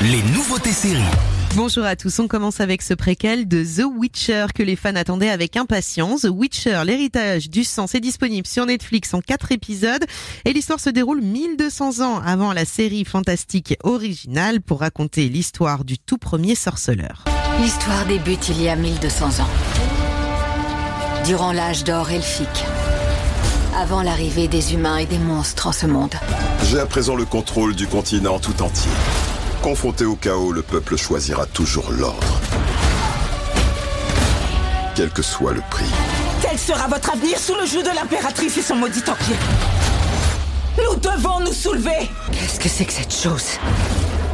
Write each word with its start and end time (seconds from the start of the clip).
les 0.00 0.22
nouveautés 0.32 0.72
séries. 0.72 1.02
Bonjour 1.54 1.84
à 1.84 1.94
tous, 1.94 2.18
on 2.18 2.26
commence 2.26 2.58
avec 2.60 2.82
ce 2.82 2.94
préquel 2.94 3.46
de 3.46 3.62
The 3.62 3.84
Witcher 3.84 4.46
que 4.52 4.64
les 4.64 4.74
fans 4.74 4.96
attendaient 4.96 5.30
avec 5.30 5.56
impatience. 5.56 6.22
The 6.22 6.30
Witcher, 6.30 6.82
l'héritage 6.84 7.48
du 7.48 7.62
sang, 7.62 7.86
c'est 7.86 8.00
disponible 8.00 8.46
sur 8.46 8.66
Netflix 8.66 9.14
en 9.14 9.20
quatre 9.20 9.52
épisodes 9.52 10.04
et 10.44 10.52
l'histoire 10.52 10.80
se 10.80 10.90
déroule 10.90 11.20
1200 11.20 12.00
ans 12.00 12.20
avant 12.24 12.52
la 12.52 12.64
série 12.64 13.04
fantastique 13.04 13.76
originale 13.84 14.60
pour 14.60 14.80
raconter 14.80 15.28
l'histoire 15.28 15.84
du 15.84 15.98
tout 15.98 16.18
premier 16.18 16.56
sorceleur. 16.56 17.24
L'histoire 17.60 18.04
débute 18.06 18.48
il 18.48 18.62
y 18.62 18.68
a 18.68 18.74
1200 18.74 19.42
ans. 19.42 19.48
Durant 21.24 21.52
l'âge 21.52 21.84
d'or 21.84 22.10
elfique. 22.10 22.64
Avant 23.76 24.02
l'arrivée 24.02 24.48
des 24.48 24.74
humains 24.74 24.98
et 24.98 25.06
des 25.06 25.18
monstres 25.18 25.68
en 25.68 25.72
ce 25.72 25.86
monde. 25.86 26.14
J'ai 26.64 26.80
à 26.80 26.86
présent 26.86 27.14
le 27.14 27.24
contrôle 27.24 27.76
du 27.76 27.86
continent 27.86 28.40
tout 28.40 28.60
entier. 28.60 28.90
Confronté 29.64 30.04
au 30.04 30.14
chaos, 30.14 30.52
le 30.52 30.60
peuple 30.60 30.94
choisira 30.94 31.46
toujours 31.46 31.90
l'ordre. 31.90 32.38
Quel 34.94 35.08
que 35.08 35.22
soit 35.22 35.54
le 35.54 35.62
prix. 35.70 35.86
Quel 36.42 36.58
sera 36.58 36.86
votre 36.86 37.12
avenir 37.12 37.38
sous 37.38 37.54
le 37.54 37.64
joug 37.64 37.80
de 37.80 37.96
l'impératrice 37.96 38.58
et 38.58 38.60
son 38.60 38.74
maudit 38.74 39.00
empire 39.08 39.38
Nous 40.76 40.96
devons 40.96 41.40
nous 41.40 41.54
soulever 41.54 42.10
Qu'est-ce 42.30 42.60
que 42.60 42.68
c'est 42.68 42.84
que 42.84 42.92
cette 42.92 43.14
chose? 43.14 43.58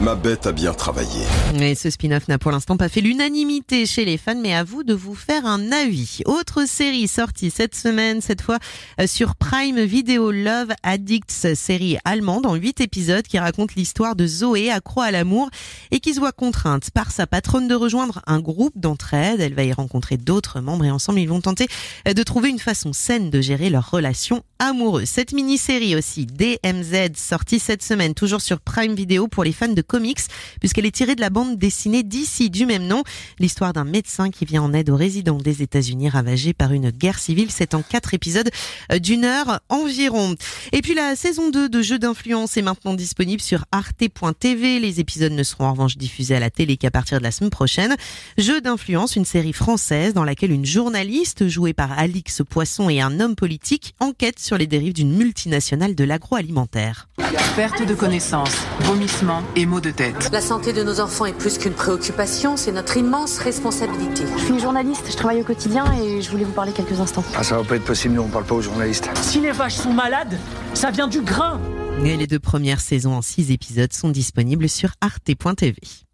Ma 0.00 0.14
bête 0.14 0.46
a 0.46 0.52
bien 0.52 0.72
travaillé. 0.72 1.26
Et 1.60 1.74
ce 1.74 1.90
spin-off 1.90 2.26
n'a 2.26 2.38
pour 2.38 2.50
l'instant 2.52 2.78
pas 2.78 2.88
fait 2.88 3.02
l'unanimité 3.02 3.84
chez 3.84 4.06
les 4.06 4.16
fans, 4.16 4.40
mais 4.40 4.54
à 4.54 4.64
vous 4.64 4.82
de 4.82 4.94
vous 4.94 5.14
faire 5.14 5.44
un 5.44 5.72
avis. 5.72 6.22
Autre 6.24 6.66
série 6.66 7.06
sortie 7.06 7.50
cette 7.50 7.74
semaine, 7.74 8.22
cette 8.22 8.40
fois 8.40 8.58
euh, 8.98 9.06
sur 9.06 9.34
Prime 9.34 9.78
Video 9.84 10.30
Love 10.30 10.70
Addicts, 10.84 11.54
série 11.54 11.98
allemande 12.06 12.46
en 12.46 12.54
8 12.54 12.80
épisodes 12.80 13.26
qui 13.26 13.38
raconte 13.38 13.74
l'histoire 13.74 14.16
de 14.16 14.26
Zoé, 14.26 14.70
accro 14.70 15.02
à 15.02 15.10
l'amour 15.10 15.50
et 15.90 16.00
qui 16.00 16.14
se 16.14 16.20
voit 16.20 16.32
contrainte 16.32 16.90
par 16.92 17.10
sa 17.10 17.26
patronne 17.26 17.68
de 17.68 17.74
rejoindre 17.74 18.22
un 18.26 18.40
groupe 18.40 18.78
d'entraide. 18.78 19.42
Elle 19.42 19.54
va 19.54 19.64
y 19.64 19.72
rencontrer 19.74 20.16
d'autres 20.16 20.62
membres 20.62 20.86
et 20.86 20.90
ensemble 20.90 21.20
ils 21.20 21.28
vont 21.28 21.42
tenter 21.42 21.68
euh, 22.08 22.14
de 22.14 22.22
trouver 22.22 22.48
une 22.48 22.58
façon 22.58 22.94
saine 22.94 23.28
de 23.28 23.42
gérer 23.42 23.68
leur 23.68 23.90
relation 23.90 24.42
amoureuse. 24.60 25.08
Cette 25.08 25.32
mini-série 25.32 25.96
aussi, 25.96 26.26
DMZ, 26.26 27.16
sortie 27.16 27.58
cette 27.58 27.82
semaine, 27.82 28.14
toujours 28.14 28.42
sur 28.42 28.60
Prime 28.60 28.94
Video 28.94 29.26
pour 29.26 29.42
les 29.42 29.52
fans 29.52 29.68
de 29.68 29.82
comics, 29.82 30.20
puisqu'elle 30.60 30.86
est 30.86 30.94
tirée 30.94 31.16
de 31.16 31.20
la 31.20 31.30
bande 31.30 31.58
dessinée 31.58 32.02
d'ici 32.02 32.50
du 32.50 32.66
même 32.66 32.86
nom. 32.86 33.02
L'histoire 33.38 33.72
d'un 33.72 33.84
médecin 33.84 34.30
qui 34.30 34.44
vient 34.44 34.62
en 34.62 34.72
aide 34.74 34.90
aux 34.90 34.96
résidents 34.96 35.38
des 35.38 35.62
États-Unis 35.62 36.10
ravagés 36.10 36.52
par 36.52 36.72
une 36.72 36.90
guerre 36.90 37.18
civile. 37.18 37.50
C'est 37.50 37.74
en 37.74 37.82
quatre 37.82 38.12
épisodes 38.14 38.50
euh, 38.92 38.98
d'une 38.98 39.24
heure 39.24 39.60
environ. 39.70 40.36
Et 40.72 40.82
puis 40.82 40.94
la 40.94 41.16
saison 41.16 41.50
2 41.50 41.68
de 41.70 41.82
Jeux 41.82 41.98
d'influence 41.98 42.56
est 42.58 42.62
maintenant 42.62 42.94
disponible 42.94 43.40
sur 43.40 43.64
arte.tv. 43.72 44.78
Les 44.78 45.00
épisodes 45.00 45.32
ne 45.32 45.42
seront 45.42 45.64
en 45.64 45.72
revanche 45.72 45.96
diffusés 45.96 46.36
à 46.36 46.40
la 46.40 46.50
télé 46.50 46.76
qu'à 46.76 46.90
partir 46.90 47.18
de 47.18 47.22
la 47.22 47.32
semaine 47.32 47.50
prochaine. 47.50 47.96
Jeux 48.36 48.60
d'influence, 48.60 49.16
une 49.16 49.24
série 49.24 49.54
française 49.54 50.12
dans 50.12 50.24
laquelle 50.24 50.52
une 50.52 50.66
journaliste 50.66 51.48
jouée 51.48 51.72
par 51.72 51.98
Alix 51.98 52.42
Poisson 52.48 52.90
et 52.90 53.00
un 53.00 53.20
homme 53.20 53.36
politique 53.36 53.94
enquêtent 54.00 54.38
sur 54.50 54.58
les 54.58 54.66
dérives 54.66 54.94
d'une 54.94 55.16
multinationale 55.16 55.94
de 55.94 56.02
l'agroalimentaire. 56.02 57.08
Perte 57.54 57.86
de 57.86 57.94
connaissance, 57.94 58.50
vomissements 58.80 59.44
et 59.54 59.64
maux 59.64 59.80
de 59.80 59.92
tête. 59.92 60.28
La 60.32 60.40
santé 60.40 60.72
de 60.72 60.82
nos 60.82 60.98
enfants 60.98 61.26
est 61.26 61.38
plus 61.38 61.56
qu'une 61.56 61.72
préoccupation, 61.72 62.56
c'est 62.56 62.72
notre 62.72 62.96
immense 62.96 63.38
responsabilité. 63.38 64.24
Je 64.38 64.46
suis 64.46 64.58
journaliste, 64.58 65.06
je 65.08 65.16
travaille 65.16 65.40
au 65.40 65.44
quotidien 65.44 65.84
et 66.02 66.20
je 66.20 66.28
voulais 66.32 66.42
vous 66.42 66.50
parler 66.50 66.72
quelques 66.72 66.98
instants. 66.98 67.22
Ah, 67.36 67.44
ça 67.44 67.58
va 67.58 67.62
pas 67.62 67.76
être 67.76 67.84
possible, 67.84 68.14
nous 68.14 68.22
on 68.22 68.28
parle 68.28 68.44
pas 68.44 68.56
aux 68.56 68.60
journalistes. 68.60 69.08
Si 69.22 69.38
les 69.38 69.52
vaches 69.52 69.76
sont 69.76 69.92
malades, 69.92 70.36
ça 70.74 70.90
vient 70.90 71.06
du 71.06 71.20
grain. 71.20 71.60
Et 72.04 72.16
les 72.16 72.26
deux 72.26 72.40
premières 72.40 72.80
saisons 72.80 73.14
en 73.14 73.22
six 73.22 73.52
épisodes 73.52 73.92
sont 73.92 74.08
disponibles 74.08 74.68
sur 74.68 74.90
arte.tv. 75.00 75.76